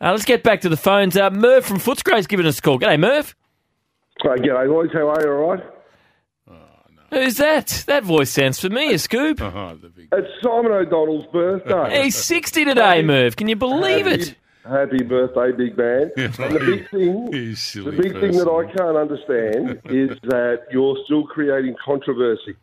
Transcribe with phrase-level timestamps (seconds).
[0.00, 1.16] Uh, let's get back to the phones.
[1.16, 2.78] Uh, Merv from Footscray's giving us a call.
[2.78, 3.34] G'day, Merv.
[4.22, 4.90] Hey, g'day, boys.
[4.92, 5.32] How are you?
[5.32, 5.64] All right?
[7.10, 7.84] Who's that?
[7.86, 9.40] That voice sounds familiar, Scoop.
[9.40, 12.04] It's Simon O'Donnell's birthday.
[12.04, 13.36] He's 60 today, Merv.
[13.36, 14.36] Can you believe happy, it?
[14.64, 16.10] Happy birthday, big man.
[16.16, 20.66] and the big thing, You the silly big thing that I can't understand is that
[20.70, 22.56] you're still creating controversy.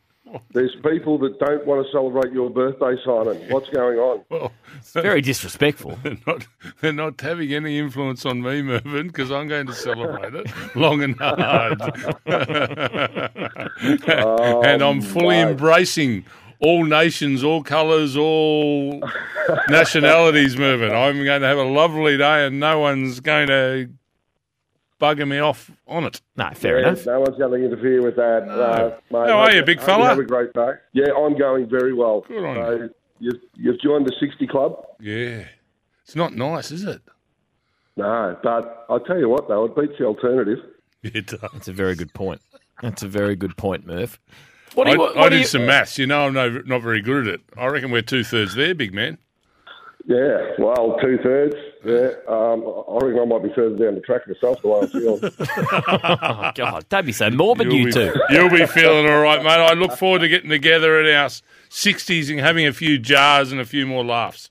[0.53, 3.37] There's people that don't want to celebrate your birthday, Simon.
[3.49, 4.23] What's going on?
[4.35, 5.97] Well, it's Very disrespectful.
[6.03, 6.47] they're not,
[6.81, 11.03] they're not having any influence on me, Mervyn, because I'm going to celebrate it long
[11.03, 11.79] and hard.
[14.65, 15.51] and I'm oh, fully mate.
[15.51, 16.25] embracing
[16.59, 19.01] all nations, all colours, all
[19.69, 20.91] nationalities, Mervyn.
[20.91, 23.89] I'm going to have a lovely day and no one's going to
[25.05, 26.21] bugger me off on it.
[26.35, 27.05] No, fair Yeah, enough.
[27.05, 28.47] No one's going to interfere with that.
[28.49, 30.05] Uh, mate, How are you, big fella?
[30.05, 30.71] have a great day.
[30.93, 32.21] Yeah, I'm going very well.
[32.27, 32.89] Good on so
[33.19, 34.85] You've, you've joined the 60 club?
[34.99, 35.45] Yeah.
[36.03, 37.01] It's not nice, is it?
[37.97, 40.59] No, but I'll tell you what, though, it beats the alternative.
[41.03, 41.39] It does.
[41.39, 42.41] That's a very good point.
[42.81, 44.19] That's a very good point, Merv.
[44.73, 45.99] What do I, you, what, I what do did you, some maths.
[45.99, 47.41] You know, I'm no, not very good at it.
[47.55, 49.19] I reckon we're two thirds there, big man.
[50.07, 51.55] Yeah, well, two thirds.
[51.85, 54.87] Yeah, um, I reckon I might be further down the track myself the way I
[54.87, 55.19] feel.
[56.27, 58.13] Oh, God, don't be so morbid, you be, two.
[58.29, 59.51] You'll be feeling all right, mate.
[59.51, 61.29] I look forward to getting together at our
[61.69, 64.49] 60s and having a few jars and a few more laughs.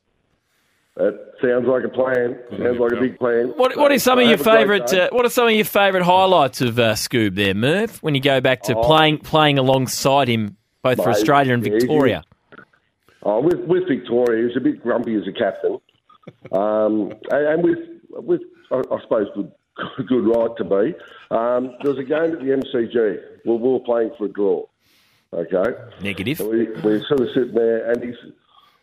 [0.95, 2.39] that sounds like a plan.
[2.51, 3.49] Sounds like a big plan.
[3.57, 4.95] What, what are some of your have a great favourite?
[4.95, 7.99] Uh, what are some of your favourite highlights of uh, Scoob there, Merv?
[8.03, 12.25] When you go back to playing playing alongside him, both for Australia and yeah, Victoria.
[13.25, 15.79] Oh, with with Victoria, he was a bit grumpy as a captain,
[16.53, 17.79] um, and, with
[18.11, 19.53] with I, I suppose good,
[20.07, 20.95] good right to be.
[21.31, 23.21] Um, there was a game at the MCG.
[23.45, 24.65] We, we were playing for a draw.
[25.33, 26.39] Okay, Negative.
[26.39, 28.15] So we we're sort of sitting there, and he's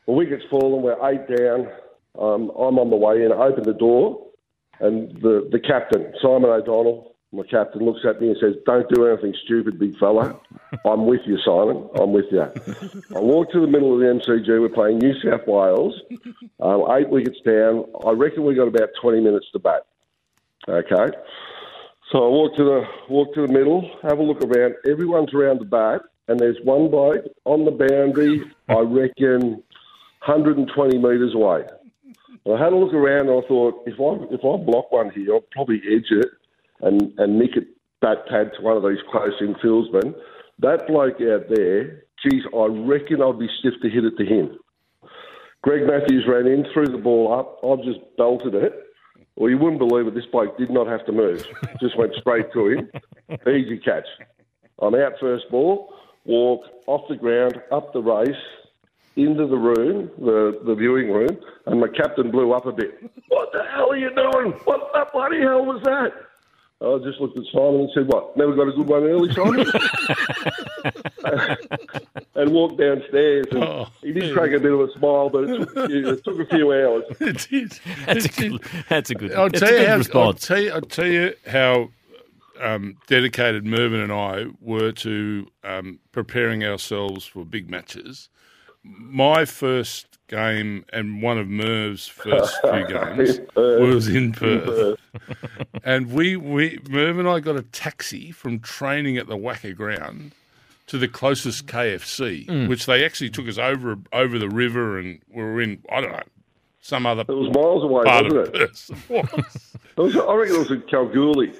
[0.05, 0.81] the wicket's fallen.
[0.81, 1.67] We're eight down.
[2.19, 3.31] Um, I'm on the way in.
[3.31, 4.27] I open the door,
[4.79, 9.07] and the the captain, Simon O'Donnell, my captain, looks at me and says, "Don't do
[9.07, 10.37] anything stupid, big fella.
[10.85, 11.89] I'm with you, Simon.
[11.99, 12.41] I'm with you."
[13.15, 14.47] I walk to the middle of the MCG.
[14.59, 15.99] We're playing New South Wales.
[16.59, 17.85] Um, eight wickets down.
[18.05, 19.85] I reckon we got about 20 minutes to bat.
[20.67, 21.15] Okay.
[22.11, 24.75] So I walk to the walk to the middle, have a look around.
[24.85, 28.43] Everyone's around the bat, and there's one bloke on the boundary.
[28.67, 29.63] I reckon
[30.25, 31.63] 120 metres away.
[32.45, 35.09] And I had a look around, and I thought, if I if I block one
[35.11, 36.27] here, I'll probably edge it
[36.81, 37.67] and and nick it
[38.01, 40.13] bat pad to one of these close in fieldsmen.
[40.61, 44.57] That bloke out there, geez, I reckon I'd be stiff to hit it to him.
[45.63, 47.59] Greg Matthews ran in, threw the ball up.
[47.63, 48.73] I've just belted it.
[49.35, 50.13] Well, you wouldn't believe it.
[50.13, 51.47] This bloke did not have to move.
[51.79, 52.91] Just went straight to him.
[53.47, 54.05] Easy catch.
[54.79, 55.93] I'm out first ball,
[56.25, 58.35] walk off the ground, up the race,
[59.15, 62.99] into the room, the, the viewing room, and my captain blew up a bit.
[63.27, 64.53] What the hell are you doing?
[64.65, 66.11] What the bloody hell was that?
[66.81, 69.67] I just looked at Simon and said, What, never got a good one early, Simon?
[72.35, 73.45] and walked downstairs.
[73.51, 76.09] And Oh, he did crack a bit of a smile, but it took a few,
[76.09, 77.03] it took a few hours.
[77.21, 77.79] It did.
[78.05, 78.51] That's a did.
[78.51, 78.61] good.
[78.89, 79.31] That's a good.
[79.33, 80.19] I'll that's tell a you good how.
[80.21, 80.71] I'll tell you.
[80.71, 81.89] I'll tell you how
[82.59, 88.29] um, dedicated Mervyn and I were to um, preparing ourselves for big matches.
[88.83, 94.99] My first game and one of Merv's first few games was in Perth,
[95.83, 100.31] and we we Merv and I got a taxi from training at the WACA ground
[100.87, 102.67] to the closest KFC, mm.
[102.67, 106.11] which they actually took us over over the river, and we were in I don't
[106.11, 106.23] know
[106.81, 108.53] some other It was miles away, wasn't it?
[108.53, 108.91] Perth.
[109.09, 109.75] It was.
[109.97, 110.15] it was?
[110.17, 111.53] I reckon it was in Kalgoorlie.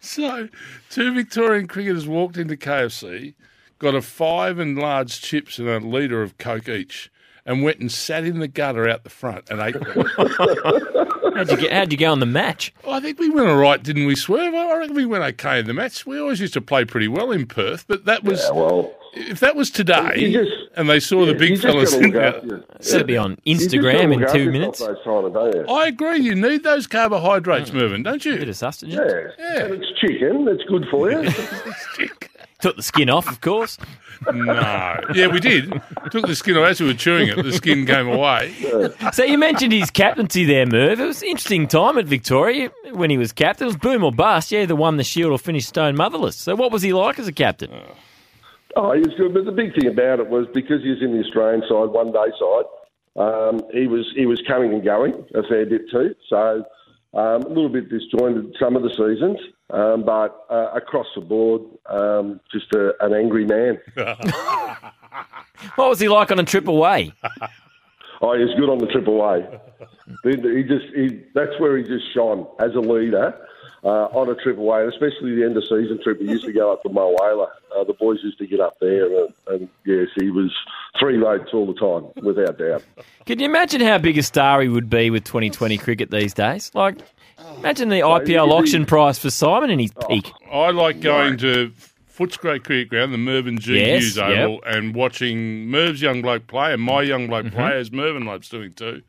[0.00, 0.48] So,
[0.88, 3.34] two Victorian cricketers walked into KFC,
[3.80, 7.10] got a five and large chips and a litre of Coke each,
[7.44, 10.06] and went and sat in the gutter out the front and ate them.
[11.34, 11.72] How'd you get?
[11.72, 12.72] How'd you go on the match?
[12.86, 14.54] I think we went all right, didn't we, Swerve?
[14.54, 16.06] I reckon we went okay in the match.
[16.06, 19.40] We always used to play pretty well in Perth, but that was Yeah, well, if
[19.40, 22.24] that was today, just- and they saw the big fellas gotta in there.
[22.36, 22.64] after you.
[22.74, 24.80] It's be on Instagram in two minutes.
[24.80, 25.72] yourself those Simon, don't you?
[25.74, 26.18] I agree.
[26.18, 27.78] You need those carbohydrates, hmm.
[27.78, 28.32] Mervyn, don't you?
[28.32, 28.50] Bit you?
[28.50, 28.96] of sustenance.
[29.38, 29.44] Yeah.
[29.56, 29.64] Yeah.
[29.64, 30.46] And it's chicken.
[30.48, 31.28] It's good for you.
[32.60, 33.78] Took the skin off, of course.
[34.32, 35.00] No.
[35.14, 35.70] Yeah, we did.
[36.10, 36.68] Took the skin off.
[36.68, 38.52] As we were chewing it, the skin came away.
[39.12, 41.00] So you mentioned his captaincy there, Merv.
[41.00, 43.64] It was an interesting time at Victoria when he was captain.
[43.64, 44.52] It was boom or bust.
[44.52, 46.36] Yeah, either won the Shield or finished stone motherless.
[46.36, 47.70] So what was he like as a captain?
[48.76, 49.34] Oh, he was good.
[49.34, 52.12] But the big thing about it was because he was in the Australian side, one
[52.12, 52.64] day side,
[53.16, 56.14] um, he was he was coming and going a fair bit too.
[56.28, 56.64] So
[57.14, 59.38] um, a little bit disjointed some of the seasons,
[59.72, 63.78] um, but uh, across the board, um, just a, an angry man.
[65.74, 67.12] What was he like on a trip away?
[68.22, 69.46] Oh, he was good on the trip away.
[70.24, 73.34] he, he just he, that's where he just shone as a leader.
[73.82, 76.52] Uh, on a trip away, and especially the end of season trip, we used to
[76.52, 77.48] go up to Mulwala.
[77.74, 80.54] Uh, the boys used to get up there, and, and yes, he was
[80.98, 82.84] three loads all the time, without doubt.
[83.24, 86.70] Can you imagine how big a star he would be with 2020 cricket these days?
[86.74, 86.98] Like,
[87.58, 90.32] imagine the IPL auction price for Simon in his peak.
[90.50, 91.72] I like going to
[92.16, 93.78] Footscray Cricket Ground, the Mervyn G.
[93.78, 97.90] Yes, Hughes Oval, and watching Merv's young bloke play and my young bloke play, as
[97.90, 99.02] Mervyn Lope's doing too.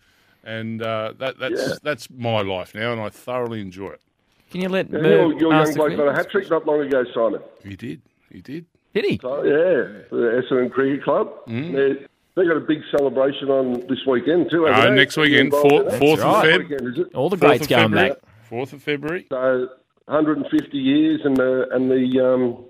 [0.43, 1.73] And uh, that, that's Yeah.
[1.83, 4.01] that's my life now, and I thoroughly enjoy it.
[4.49, 6.15] Can you let And Merv your, your ask young the bloke got a question?
[6.25, 7.41] hat trick not long ago, Simon.
[7.63, 8.01] He did.
[8.31, 8.65] He did.
[8.93, 9.19] Did he?
[9.23, 11.29] Oh, yeah, the Essendon Cricket Club.
[11.47, 12.05] They
[12.35, 14.65] they got a big celebration on this weekend too.
[14.65, 14.95] haven't Uh, they?
[14.95, 16.45] next weekend, fourth, fourth of right.
[16.61, 16.69] Feb.
[16.69, 17.13] Weekend.
[17.15, 18.09] All the greats of going February.
[18.09, 18.17] back.
[18.49, 19.25] Fourth of February.
[19.29, 19.67] So
[20.05, 22.65] 150 years and the and the um,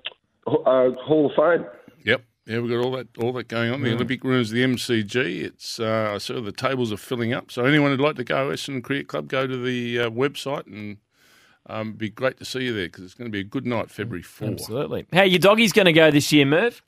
[0.48, 1.66] uh, Hall of Fame.
[2.06, 2.24] Yep.
[2.48, 3.82] Yeah, we've got all that all that going on.
[3.84, 5.44] The Olympic rooms, the MCG.
[5.44, 7.52] It's uh, so the tables are filling up.
[7.52, 10.98] So anyone who'd like to go, Essendon Cricket Club, go to the uh, website and
[11.68, 13.92] um, be great to see you there because it's going to be a good night,
[13.92, 14.50] February four.
[14.50, 15.06] Absolutely.
[15.14, 16.82] How your doggies going to go this year, Merv?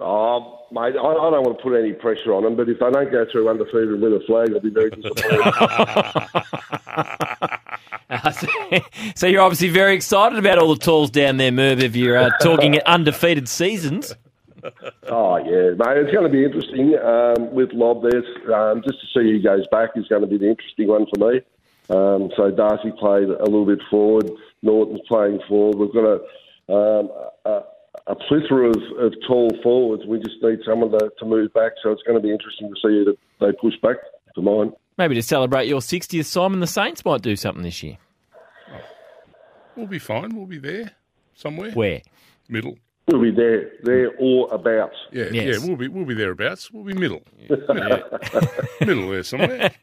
[0.00, 2.90] Oh, mate, I, I don't want to put any pressure on them, but if they
[2.90, 5.42] don't go through undefeated and win a flag, I'll be very disappointed.
[9.16, 12.30] so you're obviously very excited about all the talls down there, Merv, if you're uh,
[12.40, 14.14] talking undefeated seasons.
[15.08, 18.22] oh, yeah, mate, it's going to be interesting um, with Lobb there.
[18.54, 21.32] Um, just to see who goes back is going to be the interesting one for
[21.32, 21.40] me.
[21.90, 24.30] Um, so Darcy played a little bit forward.
[24.62, 25.78] Naughton's playing forward.
[25.78, 27.10] We've got a, um,
[27.44, 27.62] a,
[28.08, 30.04] a plethora of, of tall forwards.
[30.06, 31.72] We just need someone to, to move back.
[31.82, 33.96] So it's going to be interesting to see who they push back
[34.34, 34.72] to mine.
[34.96, 37.98] Maybe to celebrate your 60th, Simon, the Saints might do something this year.
[39.76, 40.34] We'll be fine.
[40.34, 40.90] We'll be there
[41.34, 41.70] somewhere.
[41.72, 42.02] Where?
[42.48, 42.76] Middle.
[43.06, 44.90] We'll be there, there or about.
[45.12, 45.60] Yeah, Yes.
[45.60, 45.66] yeah.
[45.66, 46.70] We'll be we'll be thereabouts.
[46.70, 47.22] We'll be middle.
[48.80, 49.70] middle there somewhere.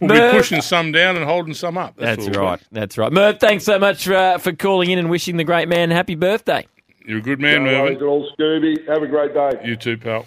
[0.00, 1.96] We'll Merv- be pushing some down and holding some up.
[1.96, 2.60] That's, what we'll right.
[2.70, 3.10] That's right.
[3.12, 6.68] Merv, thanks so much uh, for calling in and wishing the great man happy birthday.
[7.08, 8.02] You're a good man, No Mervyn.
[8.02, 8.86] all, Scooby.
[8.86, 9.52] Have a great day.
[9.64, 10.26] You too, pal.